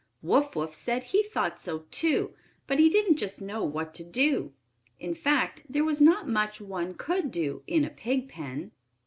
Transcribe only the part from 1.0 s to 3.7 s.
he thought so, too, but he didn't just know